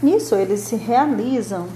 Nisso, 0.02 0.34
eles 0.34 0.60
se 0.60 0.76
realizam 0.76 1.68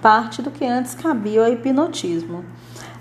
parte 0.00 0.42
do 0.42 0.50
que 0.50 0.64
antes 0.64 0.94
cabia 0.94 1.44
ao 1.44 1.52
hipnotismo. 1.52 2.44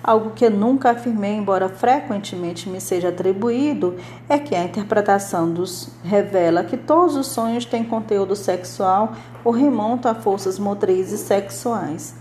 Algo 0.04 0.32
que 0.32 0.50
nunca 0.50 0.92
afirmei, 0.92 1.36
embora 1.36 1.70
frequentemente 1.70 2.68
me 2.68 2.82
seja 2.82 3.10
atribuído, 3.10 3.98
é 4.28 4.40
que 4.40 4.56
a 4.56 4.64
interpretação 4.64 5.52
dos 5.52 5.90
revela 6.04 6.64
que 6.64 6.76
todos 6.76 7.16
os 7.16 7.28
sonhos 7.28 7.66
têm 7.66 7.84
conteúdo 7.84 8.36
sexual 8.36 9.14
ou 9.44 9.52
remontam 9.52 10.12
a 10.12 10.16
forças 10.16 10.58
motrizes 10.58 11.20
sexuais. 11.20 12.16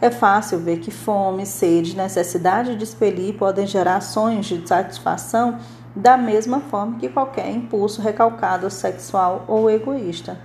É 0.00 0.10
fácil 0.10 0.58
ver 0.58 0.78
que 0.80 0.90
fome, 0.90 1.46
sede, 1.46 1.96
necessidade 1.96 2.74
de 2.74 2.82
expelir 2.82 3.34
podem 3.34 3.66
gerar 3.66 4.00
sonhos 4.00 4.46
de 4.46 4.66
satisfação 4.66 5.58
da 5.94 6.16
mesma 6.16 6.60
forma 6.60 6.98
que 6.98 7.08
qualquer 7.08 7.50
impulso 7.50 8.02
recalcado 8.02 8.68
sexual 8.70 9.44
ou 9.46 9.70
egoísta. 9.70 10.38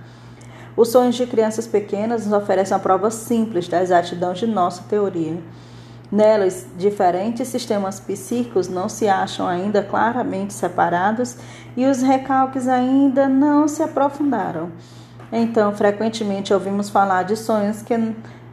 Os 0.76 0.88
sonhos 0.88 1.16
de 1.16 1.26
crianças 1.26 1.66
pequenas 1.66 2.26
nos 2.26 2.34
oferecem 2.34 2.74
uma 2.74 2.82
prova 2.82 3.10
simples 3.10 3.66
da 3.66 3.82
exatidão 3.82 4.34
de 4.34 4.46
nossa 4.46 4.84
teoria. 4.84 5.42
Nelas, 6.10 6.66
diferentes 6.76 7.48
sistemas 7.48 7.98
psíquicos 7.98 8.68
não 8.68 8.88
se 8.88 9.08
acham 9.08 9.46
ainda 9.46 9.82
claramente 9.82 10.54
separados 10.54 11.36
e 11.76 11.84
os 11.84 12.00
recalques 12.00 12.68
ainda 12.68 13.28
não 13.28 13.66
se 13.66 13.82
aprofundaram. 13.82 14.70
Então, 15.32 15.74
frequentemente 15.74 16.54
ouvimos 16.54 16.88
falar 16.88 17.24
de 17.24 17.36
sonhos 17.36 17.82
que 17.82 17.94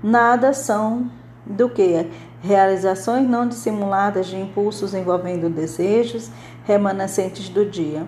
nada 0.01 0.53
são 0.53 1.11
do 1.45 1.69
que 1.69 2.09
realizações 2.41 3.29
não 3.29 3.47
dissimuladas 3.47 4.27
de 4.27 4.35
impulsos 4.35 4.93
envolvendo 4.93 5.49
desejos 5.49 6.31
remanescentes 6.65 7.49
do 7.49 7.65
dia. 7.65 8.05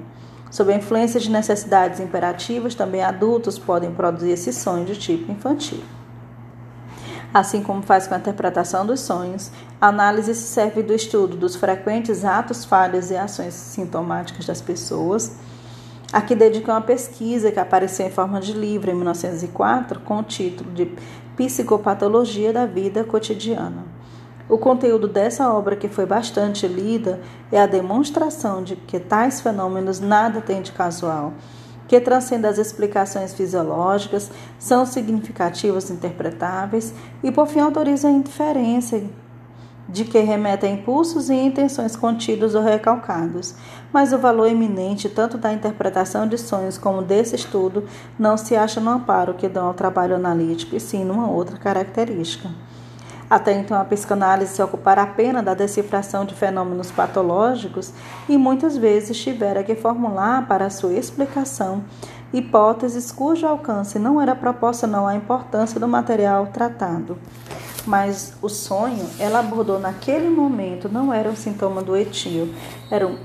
Sob 0.49 0.73
a 0.73 0.77
influência 0.77 1.19
de 1.19 1.29
necessidades 1.29 1.99
imperativas, 1.99 2.73
também 2.73 3.03
adultos 3.03 3.59
podem 3.59 3.91
produzir 3.91 4.31
esses 4.31 4.57
sonhos 4.57 4.87
de 4.87 4.97
tipo 4.97 5.31
infantil. 5.31 5.81
Assim 7.35 7.61
como 7.61 7.81
faz 7.81 8.07
com 8.07 8.13
a 8.13 8.17
interpretação 8.17 8.85
dos 8.85 9.01
sonhos, 9.01 9.51
a 9.81 9.89
análise 9.89 10.33
se 10.33 10.47
serve 10.47 10.81
do 10.81 10.93
estudo 10.93 11.35
dos 11.35 11.57
frequentes 11.57 12.23
atos, 12.23 12.63
falhas 12.63 13.11
e 13.11 13.17
ações 13.17 13.53
sintomáticas 13.53 14.45
das 14.45 14.61
pessoas. 14.61 15.35
Aqui 16.13 16.33
dedica 16.33 16.71
uma 16.71 16.79
pesquisa 16.79 17.51
que 17.51 17.59
apareceu 17.59 18.07
em 18.07 18.09
forma 18.09 18.39
de 18.39 18.53
livro 18.53 18.89
em 18.89 18.93
1904 18.93 19.99
com 19.99 20.19
o 20.19 20.23
título 20.23 20.71
de 20.71 20.89
Psicopatologia 21.35 22.53
da 22.53 22.65
Vida 22.65 23.03
Cotidiana. 23.03 23.83
O 24.47 24.57
conteúdo 24.57 25.05
dessa 25.05 25.51
obra, 25.51 25.75
que 25.75 25.89
foi 25.89 26.05
bastante 26.05 26.65
lida, 26.65 27.19
é 27.51 27.59
a 27.59 27.67
demonstração 27.67 28.63
de 28.63 28.77
que 28.77 28.97
tais 28.97 29.41
fenômenos 29.41 29.99
nada 29.99 30.39
têm 30.39 30.61
de 30.61 30.71
casual, 30.71 31.33
que 31.87 31.99
transcendem 31.99 32.49
as 32.49 32.57
explicações 32.57 33.33
fisiológicas, 33.33 34.31
são 34.57 34.85
significativos 34.85 35.89
interpretáveis 35.89 36.93
e, 37.23 37.31
por 37.31 37.47
fim, 37.47 37.59
autorizam 37.59 38.11
a 38.11 38.13
indiferença 38.13 39.01
de 39.87 40.03
que 40.03 40.19
remete 40.19 40.65
a 40.65 40.69
impulsos 40.69 41.29
e 41.29 41.35
intenções 41.35 41.95
contidos 41.95 42.55
ou 42.55 42.63
recalcados, 42.63 43.53
mas 43.93 44.11
o 44.13 44.17
valor 44.17 44.47
eminente 44.47 45.07
tanto 45.07 45.37
da 45.37 45.53
interpretação 45.53 46.27
de 46.27 46.37
sonhos 46.37 46.77
como 46.77 47.03
desse 47.03 47.35
estudo 47.35 47.83
não 48.17 48.35
se 48.35 48.55
acha 48.55 48.81
no 48.81 48.89
amparo 48.89 49.35
que 49.35 49.47
dão 49.47 49.67
ao 49.67 49.73
trabalho 49.73 50.15
analítico, 50.15 50.75
e 50.75 50.79
sim 50.79 51.05
numa 51.05 51.29
outra 51.29 51.57
característica. 51.57 52.49
Até 53.29 53.53
então, 53.53 53.79
a 53.79 53.85
psicanálise 53.85 54.55
se 54.55 54.61
ocupara 54.61 55.01
apenas 55.01 55.43
da 55.43 55.53
decifração 55.53 56.25
de 56.25 56.35
fenômenos 56.35 56.91
patológicos 56.91 57.91
e 58.29 58.37
muitas 58.37 58.77
vezes 58.77 59.17
tivera 59.17 59.63
que 59.63 59.75
formular 59.75 60.47
para 60.47 60.69
sua 60.69 60.93
explicação 60.93 61.83
hipóteses 62.33 63.11
cujo 63.11 63.47
alcance 63.47 63.97
não 63.97 64.21
era 64.21 64.35
proporcional 64.35 65.07
à 65.07 65.15
importância 65.15 65.79
do 65.79 65.87
material 65.87 66.47
tratado 66.47 67.17
mas 67.85 68.35
o 68.41 68.49
sonho 68.49 69.07
ela 69.19 69.39
abordou 69.39 69.79
naquele 69.79 70.29
momento 70.29 70.89
não 70.89 71.13
era 71.13 71.29
um 71.29 71.35
sintoma 71.35 71.81
do 71.81 71.95
etio, 71.95 72.53
era 72.89 73.07
um 73.07 73.17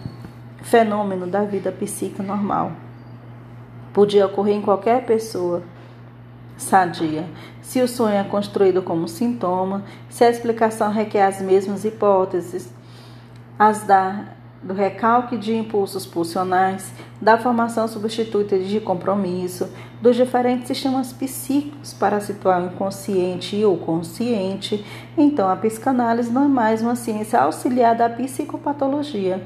fenômeno 0.63 1.27
da 1.27 1.43
vida 1.43 1.73
psíquica 1.73 2.23
normal. 2.23 2.73
Podia 3.93 4.27
ocorrer 4.27 4.55
em 4.55 4.63
qualquer 4.63 5.05
pessoa 5.05 5.63
sadia. 6.61 7.25
Se 7.63 7.81
o 7.81 7.89
sonho 7.89 8.17
é 8.17 8.25
construído 8.25 8.83
como 8.83 9.09
sintoma, 9.09 9.85
se 10.09 10.25
a 10.25 10.31
explicação 10.31 10.91
requer 10.91 11.25
as 11.25 11.41
mesmas 11.41 11.85
hipóteses, 11.85 12.73
as 13.59 13.83
da 13.83 14.25
do 14.63 14.75
recalque 14.75 15.39
de 15.39 15.57
impulsos 15.57 16.05
pulsionais, 16.05 16.93
da 17.21 17.39
formação 17.39 17.89
substituta 17.89 18.59
de 18.59 18.79
compromisso, 18.79 19.71
dos 20.03 20.15
diferentes 20.15 20.69
sistemas 20.69 21.13
psíquicos 21.15 21.95
para 21.95 22.21
situar 22.21 22.63
o 22.63 22.67
inconsciente 22.67 23.57
e 23.57 23.65
o 23.65 23.77
consciente, 23.77 24.85
então 25.17 25.49
a 25.49 25.57
psicanálise 25.57 26.31
não 26.31 26.45
é 26.45 26.49
mais 26.49 26.83
uma 26.83 26.95
ciência 26.95 27.41
auxiliar 27.41 27.97
da 27.97 28.11
psicopatologia. 28.11 29.43